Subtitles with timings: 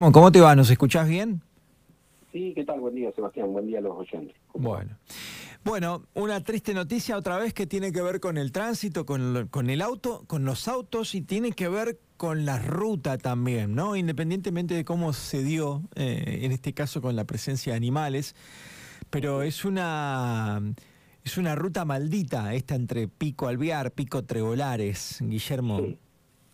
[0.00, 0.54] ¿Cómo te va?
[0.54, 1.42] ¿Nos escuchás bien?
[2.30, 2.78] Sí, ¿qué tal?
[2.78, 3.52] Buen día, Sebastián.
[3.52, 4.36] Buen día a los oyentes.
[4.54, 4.96] Bueno.
[5.64, 9.68] Bueno, una triste noticia otra vez que tiene que ver con el tránsito, con, con
[9.70, 13.96] el auto, con los autos y tiene que ver con la ruta también, ¿no?
[13.96, 18.36] Independientemente de cómo se dio, eh, en este caso con la presencia de animales,
[19.10, 20.62] pero es una
[21.24, 25.80] es una ruta maldita esta entre Pico Alvear, Pico Tregolares, Guillermo.
[25.80, 25.98] Sí,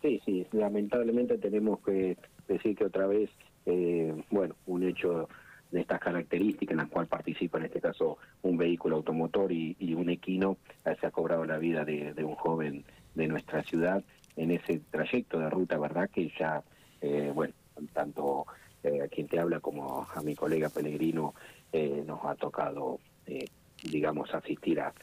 [0.01, 0.47] sí, sí.
[0.51, 2.17] lamentablemente tenemos que
[2.47, 3.29] decir que otra vez,
[3.65, 5.27] eh, bueno, un hecho
[5.71, 10.09] de estas características en la cual participa en este caso un vehículo automotor y, un
[10.09, 12.85] equino, eh, se ha cobrado la vida de, un joven
[13.15, 14.03] de nuestra ciudad
[14.35, 16.09] en ese trayecto de ruta, ¿verdad?
[16.09, 16.63] Que ya,
[17.01, 17.53] eh, bueno,
[17.93, 21.33] tanto a quien te habla como a mi colega Pellegrino
[22.05, 22.99] nos ha tocado,
[23.81, 24.93] digamos, asistir a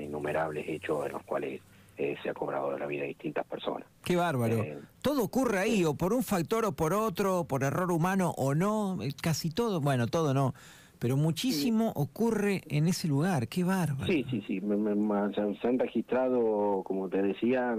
[0.00, 1.60] innumerables hechos en los cuales
[1.98, 3.88] eh, se ha cobrado la vida de distintas personas.
[4.04, 4.56] Qué bárbaro.
[4.56, 8.54] Eh, todo ocurre ahí, o por un factor o por otro, por error humano o
[8.54, 10.54] no, eh, casi todo, bueno, todo no,
[10.98, 14.12] pero muchísimo ocurre en ese lugar, qué bárbaro.
[14.12, 17.74] Sí, sí, sí, se han registrado, como te decía,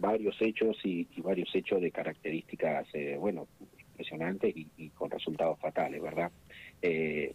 [0.00, 2.86] varios hechos y, varios hechos de características,
[3.18, 3.46] bueno,
[3.98, 6.30] impresionantes y, con resultados fatales, ¿verdad?
[6.80, 7.34] Eh,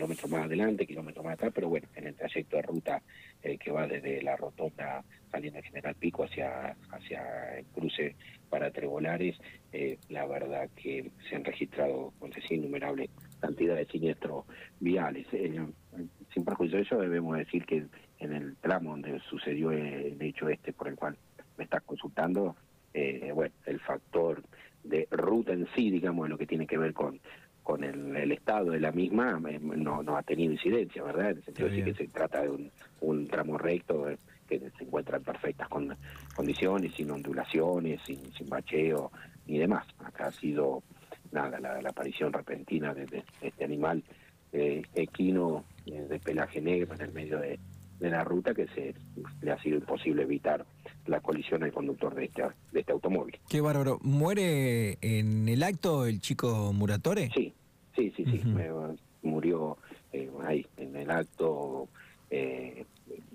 [0.00, 3.02] kilómetros más adelante, kilómetros más atrás, pero bueno, en el trayecto de ruta
[3.42, 8.16] que va desde la rotonda saliendo de General Pico hacia, hacia el cruce
[8.48, 9.36] para Trebolares,
[9.72, 14.44] eh, la verdad que se han registrado, decía, innumerables cantidades de siniestros
[14.80, 15.26] viales.
[15.32, 15.60] Eh,
[16.32, 17.84] sin perjuicio de eso, debemos decir que
[18.18, 21.16] en el tramo donde sucedió el hecho este por el cual
[21.56, 22.56] me estás consultando,
[22.94, 24.42] eh, bueno, el factor
[24.82, 27.20] de ruta en sí, digamos, de lo que tiene que ver con
[27.62, 31.30] con el, estado de la misma no, no ha tenido incidencia, ¿verdad?
[31.30, 34.06] En el sentido de que se trata de un, un tramo recto
[34.48, 35.68] que se encuentra en perfectas
[36.34, 39.12] condiciones, sin ondulaciones, sin, bacheo
[39.46, 39.86] ni demás.
[40.00, 40.82] Acá ha sido
[41.30, 44.02] nada la, aparición repentina de, este animal
[44.52, 47.58] eh, equino eh, de pelaje negro en el medio de,
[48.08, 48.94] la ruta que se
[49.42, 50.64] le ha sido imposible evitar
[51.06, 52.42] la colisión al conductor de este,
[52.72, 53.38] de este automóvil.
[53.48, 53.98] Qué bárbaro.
[54.02, 57.30] ¿Muere en el acto el chico Muratore?
[57.34, 57.52] Sí,
[57.94, 58.42] sí, sí, sí.
[59.22, 59.76] murió
[60.12, 61.88] eh, ahí en el acto
[62.30, 62.84] eh,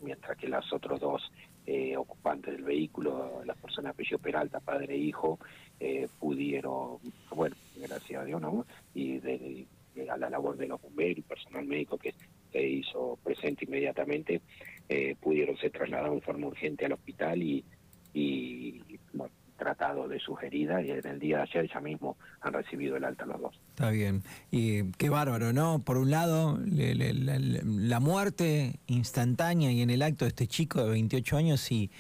[0.01, 1.31] mientras que los otros dos
[1.67, 5.39] eh, ocupantes del vehículo, las personas apellido Peralta, padre e hijo,
[5.79, 6.99] eh, pudieron,
[7.31, 8.65] bueno, gracias a Dios, ¿no?
[8.93, 9.65] Y de,
[10.09, 12.13] a la labor de los bomberos y personal médico que
[12.55, 14.41] se hizo presente inmediatamente,
[14.87, 17.65] eh, pudieron ser trasladados en forma urgente al hospital y,
[18.13, 18.81] y
[19.13, 22.97] bueno, tratado de sus heridas y en el día de ayer ya mismo han recibido
[22.97, 23.59] el alta los dos.
[23.69, 24.21] Está bien.
[24.51, 25.79] Y qué bárbaro, ¿no?
[25.83, 31.37] Por un lado, la muerte instantánea y en el acto de este chico de 28
[31.37, 31.91] años y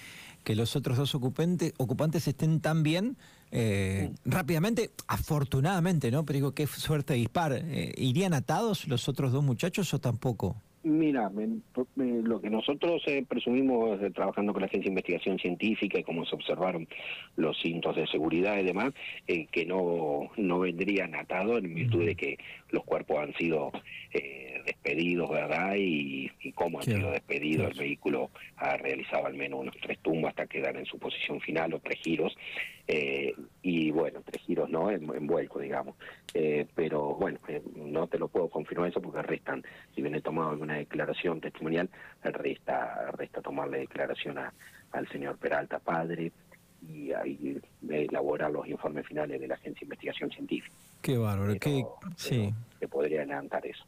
[0.45, 3.17] que los otros dos ocupantes, ocupantes estén tan bien,
[3.51, 6.23] eh, rápidamente, afortunadamente, ¿no?
[6.23, 7.51] Pero digo, qué suerte dispar.
[7.53, 10.61] Eh, ¿Irían atados los otros dos muchachos o tampoco?
[10.85, 11.31] Mira,
[11.95, 16.35] lo que nosotros eh, presumimos trabajando con la Agencia de Investigación Científica y como se
[16.35, 16.87] observaron
[17.37, 18.93] los cintos de seguridad y demás,
[19.27, 22.37] eh, que no, no vendrían atados en virtud de que
[22.69, 23.71] los cuerpos han sido
[24.13, 25.73] eh, despedidos, ¿verdad?
[25.75, 27.71] Y, y cómo han sido despedidos.
[27.71, 31.73] El vehículo ha realizado al menos unos tres tumbos hasta quedar en su posición final
[31.73, 32.37] o tres giros.
[33.63, 35.95] y bueno, tres giros no, en, vuelco, digamos.
[36.75, 37.39] pero bueno,
[37.75, 39.63] no te lo puedo confirmar eso porque restan,
[39.95, 41.89] si bien he tomado alguna declaración testimonial,
[42.23, 44.53] resta, resta tomarle declaración a,
[44.91, 46.31] al señor Peralta, padre,
[46.87, 47.59] y ahí
[47.89, 50.75] elaborar los informes finales de la Agencia de Investigación Científica.
[51.01, 51.83] Qué bárbaro, qué,
[52.15, 52.53] sí.
[52.79, 53.83] Se podría adelantar eso.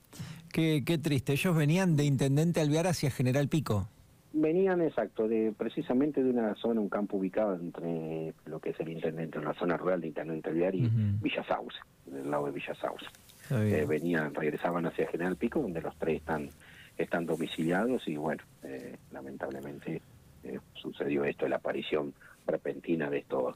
[0.51, 3.89] Qué, qué triste, ellos venían de Intendente Alvear hacia General Pico.
[4.33, 8.89] Venían, exacto, de precisamente de una zona, un campo ubicado entre lo que es el
[8.89, 10.89] intendente, en la zona rural de Intendente Alvear y
[11.21, 13.05] Villa Sauce, del lado de Villa Sauce.
[13.49, 16.49] Eh, venían, regresaban hacia General Pico, donde los tres están
[16.97, 20.01] están domiciliados y bueno, eh, lamentablemente
[20.43, 22.13] eh, sucedió esto, la aparición
[22.45, 23.55] repentina de estos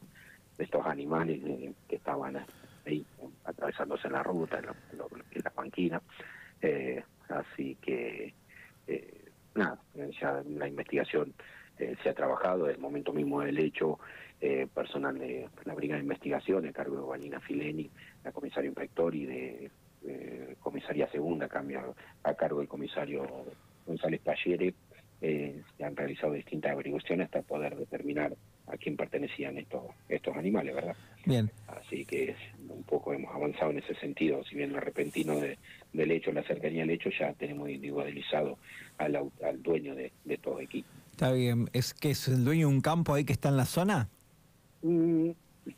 [0.58, 2.38] de estos animales eh, que estaban
[2.86, 3.06] ahí
[3.46, 6.02] atravesándose en la ruta, en, la banquina.
[7.30, 8.34] así que,
[9.56, 9.80] nada,
[10.20, 11.34] ya la investigación
[11.78, 13.98] se ha trabajado, el momento mismo del hecho,
[14.74, 17.90] personal de la Brigada de Investigación, a cargo de Valina Fileni,
[18.24, 19.72] la comisaria inspector y de
[20.06, 21.84] eh, comisaría segunda, cambia
[22.24, 23.26] a cargo del comisario
[23.86, 24.74] González Pallere,
[25.22, 28.36] eh, se han realizado distintas averiguaciones hasta poder determinar
[28.68, 30.96] a quién pertenecían estos estos animales, ¿verdad?
[31.26, 31.52] Bien.
[31.68, 32.36] Así que
[32.68, 35.60] un poco hemos avanzado en ese sentido, si bien lo repentino de,
[35.94, 38.58] del hecho, la cercanía del hecho, ya tenemos individualizado
[38.98, 40.90] al, al dueño de, de todo equipo.
[41.12, 43.66] Está bien, ¿es que es el dueño de un campo ahí que está en la
[43.66, 44.10] zona?
[44.82, 45.30] Mm,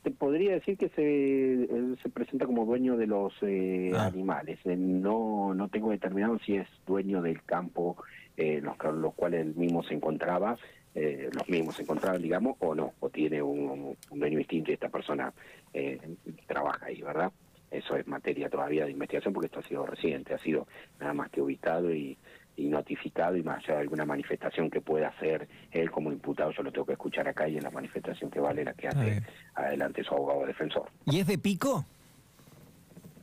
[0.02, 4.06] te podría decir que se, se presenta como dueño de los eh, Ah.
[4.08, 4.60] animales.
[4.66, 7.98] Eh, No, no tengo determinado si es dueño del campo
[8.38, 10.58] eh, en los, los cuales él mismo se encontraba,
[10.96, 14.76] eh, los mismos se encontraban, digamos, o no, o tiene un, un dueño distinto y
[14.76, 15.34] esta persona
[15.74, 16.00] eh,
[16.48, 17.32] trabaja ahí, ¿verdad?
[17.72, 20.68] Eso es materia todavía de investigación porque esto ha sido reciente, ha sido
[21.00, 22.18] nada más que ubicado y,
[22.56, 26.64] y notificado y más allá de alguna manifestación que pueda hacer él como imputado, yo
[26.64, 29.22] lo tengo que escuchar acá y en la manifestación que vale la que hace
[29.56, 30.86] adelante su abogado defensor.
[31.06, 31.86] ¿Y es de pico?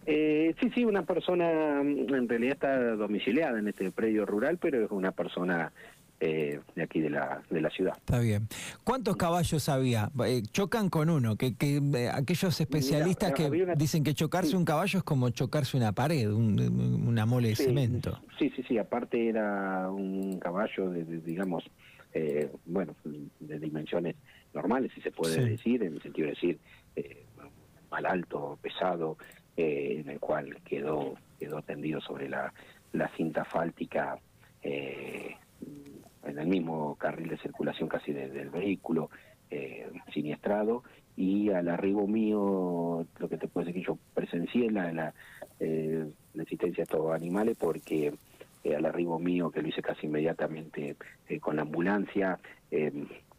[0.06, 4.90] Eh, sí, sí, una persona en realidad está domiciliada en este predio rural, pero es
[4.90, 5.72] una persona
[6.20, 7.94] eh, de aquí de la, de la ciudad.
[7.96, 8.46] Está bien.
[8.84, 10.10] ¿Cuántos caballos había?
[10.26, 14.50] Eh, chocan con uno, que, que eh, aquellos especialistas que había una- dicen que chocarse
[14.50, 14.56] sí.
[14.56, 16.60] un caballo es como chocarse una pared, un-
[17.06, 18.20] una mole de Sí, cemento.
[18.38, 21.64] Sí, sí, sí, aparte era un caballo de, de, digamos,
[22.12, 24.16] eh, bueno, de dimensiones
[24.52, 25.48] normales, si se puede Sí.
[25.50, 26.58] decir, en el sentido de decir,
[26.96, 27.24] eh,
[27.90, 29.16] mal alto, pesado,
[29.56, 32.52] eh, en el cual quedó quedó tendido sobre la,
[32.92, 34.18] la cinta fáltica
[34.62, 35.34] eh,
[36.24, 39.10] en el mismo carril de circulación casi de- del vehículo,
[39.50, 40.82] eh, siniestrado,
[41.16, 45.14] y al arribo mío, lo que te puedo decir que yo presencié la, la,
[45.58, 48.14] eh, la existencia de estos animales porque
[48.62, 50.96] eh, al arribo mío, que lo hice casi inmediatamente
[51.28, 52.38] eh, con la ambulancia,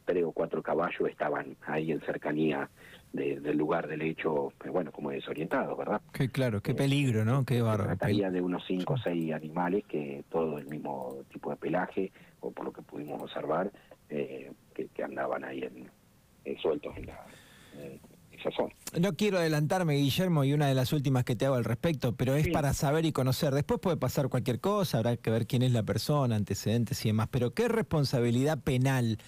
[0.06, 2.70] tres o cuatro caballos estaban ahí en cercanía
[3.14, 6.02] de- del lugar del hecho, eh, bueno, como desorientados, ¿verdad?
[6.14, 7.44] Qué claro, qué Eh, peligro, ¿no?
[7.46, 7.90] Qué Se bárbaro.
[7.90, 12.52] trataría de unos cinco o seis animales que todo el mismo tipo de pelaje, o
[12.52, 13.72] por lo que pudimos observar,
[14.10, 15.90] eh, que, que andaban ahí en,
[16.46, 17.26] eh, sueltos en la
[18.56, 18.74] zona.
[19.00, 22.34] No quiero adelantarme, Guillermo, y una de las últimas que te hago al respecto, pero
[22.34, 22.52] es Sí.
[22.52, 23.54] para saber y conocer.
[23.54, 27.28] Después puede pasar cualquier cosa, habrá que ver quién es la persona, antecedentes y demás.
[27.30, 29.20] Pero ¿qué responsabilidad penal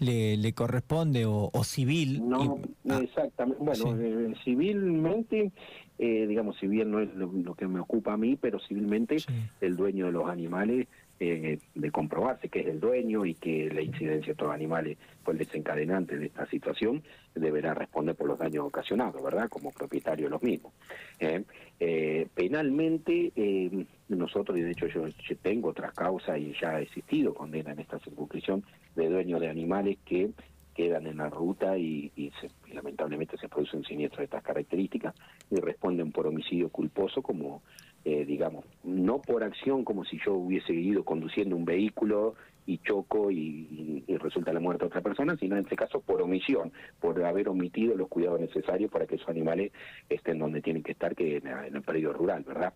[0.00, 2.28] le, le corresponde o, o civil?
[2.28, 3.62] No, Y- ah, exactamente.
[3.62, 3.90] Bueno, sí.
[4.00, 5.52] eh, civilmente,
[5.98, 9.20] eh, digamos, si bien no es lo, lo que me ocupa a mí, pero civilmente
[9.20, 9.26] Sí.
[9.60, 10.88] el dueño de los animales,
[11.22, 15.34] eh, de comprobarse que es el dueño y que la incidencia de estos animales fue
[15.34, 17.02] el desencadenante de esta situación,
[17.34, 19.50] deberá responder por los daños ocasionados, ¿verdad?
[19.50, 20.72] Como propietario de los mismos.
[21.18, 21.44] ¿eh?
[21.78, 23.84] Eh, penalmente, eh,
[24.16, 25.04] nosotros, y de hecho yo,
[25.42, 28.64] tengo otras causas y ya ha existido condena en esta circunscripción
[28.94, 30.30] de dueños de animales que
[30.74, 35.14] quedan en la ruta y, y se- lamentablemente se produce un siniestro de estas características
[35.50, 37.62] y responden por homicidio culposo como,
[38.04, 42.34] eh, digamos, no por acción como si yo hubiese ido conduciendo un vehículo
[42.70, 46.72] y choco y, resulta la muerte de otra persona, sino en este caso por omisión,
[47.00, 49.72] por haber omitido los cuidados necesarios para que esos animales
[50.08, 52.72] estén donde tienen que estar, que en, en el predio rural, ¿verdad?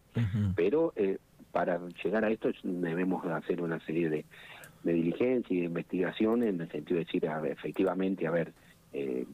[0.57, 1.19] pero eh,
[1.53, 4.25] para llegar a esto debemos hacer una serie de,
[4.83, 8.53] de diligencias y de investigación en el sentido de decir, a ver, efectivamente, a ver,
[8.93, 9.27] eh,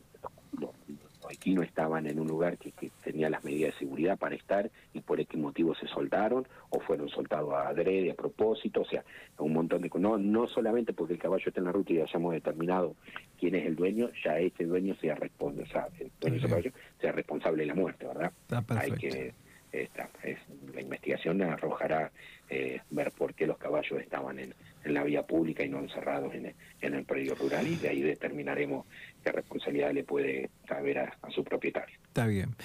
[1.30, 4.70] los equinos estaban en un lugar que, que tenía las medidas de seguridad para estar
[4.92, 9.04] y por qué motivo se soltaron o fueron soltados a adrede, a propósito, o sea,
[9.38, 9.90] un montón de...
[9.94, 12.96] No, no solamente porque el caballo está en la ruta y hayamos determinado
[13.38, 17.12] quién es el dueño, ya ese dueño sea responsable, el dueño de ese caballo sea
[17.12, 18.32] responsable de la muerte, ¿verdad?
[18.42, 19.00] Está hay perfecto.
[19.00, 19.34] que
[19.72, 20.38] esta, es,
[20.74, 22.10] la investigación arrojará
[22.48, 26.34] eh, ver por qué los caballos estaban en, en la vía pública y no encerrados
[26.34, 28.86] en, en el predio rural y de ahí determinaremos
[29.22, 31.96] qué responsabilidad le puede caber a, su propietario.
[32.08, 32.56] Está bien.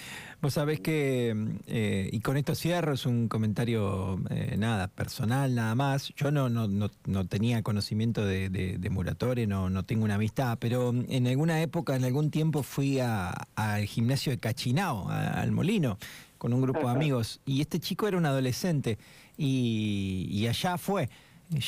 [0.41, 1.35] Vos sabés que,
[1.67, 6.13] eh, y con esto cierro, es un comentario, eh, nada, personal nada más.
[6.15, 10.15] Yo no, no, no, no tenía conocimiento de, de, de Muratore, no, no tengo una
[10.15, 15.97] amistad, pero en alguna época, en algún tiempo fui al gimnasio de Cachinao, al Molino,
[16.45, 18.99] con un grupo de amigos, y este chico era un adolescente,
[19.35, 21.09] y, y allá fue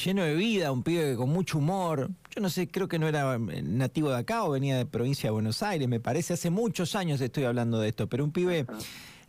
[0.03, 2.11] lleno de vida, un pibe con mucho humor.
[2.35, 5.29] Yo no sé, creo que no era eh, nativo de acá o venía de provincia
[5.29, 6.33] de Buenos Aires, me parece.
[6.33, 8.67] Hace muchos años estoy hablando de esto, pero un pibe,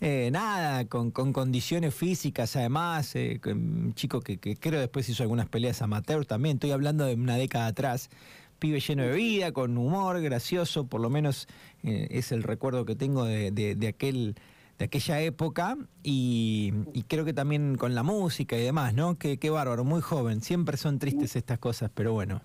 [0.02, 5.22] eh, nada, con, con condiciones físicas además, eh, un chico que, que creo después hizo
[5.22, 6.56] algunas peleas amateur también.
[6.56, 8.10] Estoy hablando de una década atrás.
[8.58, 11.48] Pibe lleno de vida, con humor, gracioso, por lo menos
[11.84, 14.34] eh, es el recuerdo que tengo de, de- de aquel
[14.78, 19.18] de aquella época y, y creo que también con la música y demás, ¿no?
[19.18, 20.40] Qué, qué bárbaro, muy joven.
[20.40, 22.40] Siempre son tristes estas cosas, pero bueno.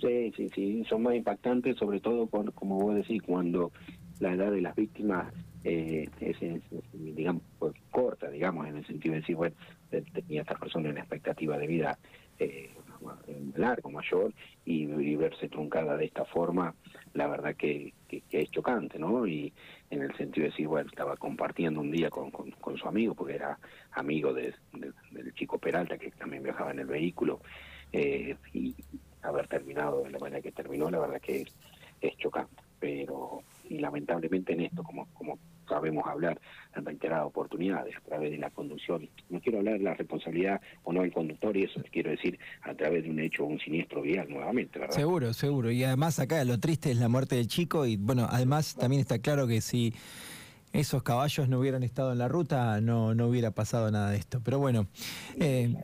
[0.00, 3.72] Sí, sí, sí, son más impactantes, sobre todo, como vos decís, cuando
[4.20, 5.32] la edad de las víctimas
[5.64, 6.36] eh, es,
[6.92, 9.56] digamos, pues, corta, digamos, en el sentido de decir, bueno,
[9.90, 11.98] eh, tenía esta persona una expectativa de vida
[12.38, 12.70] eh,
[13.56, 14.32] largo, mayor,
[14.64, 16.74] y, y verse truncada de esta forma,
[17.14, 17.92] la verdad que,
[18.28, 19.26] que es chocante, ¿no?
[19.26, 19.52] Y
[19.90, 23.34] en el sentido de decir, bueno, estaba compartiendo un día con, con, su amigo, porque
[23.34, 23.58] era
[23.92, 24.54] amigo de-
[25.10, 27.40] del chico Peralta, que también viajaba en el vehículo,
[27.92, 28.74] eh, y
[29.22, 31.54] haber terminado de la manera que terminó, la verdad que es,
[32.00, 32.62] es chocante.
[32.78, 36.40] Pero y lamentablemente en esto, como, como sabemos hablar
[36.74, 39.08] en reiteradas oportunidades a través de la conducción.
[39.28, 42.74] No quiero hablar de la responsabilidad o no del conductor y eso quiero decir a
[42.74, 44.94] través de un hecho o un siniestro vial nuevamente, ¿verdad?
[44.94, 45.70] Seguro, seguro.
[45.70, 49.18] Y además acá lo triste es la muerte del chico y bueno, además también está
[49.18, 49.94] claro que si
[50.72, 54.40] esos caballos no hubieran estado en la ruta no, no hubiera pasado nada de esto.
[54.44, 54.86] Pero bueno,
[55.40, 55.74] eh,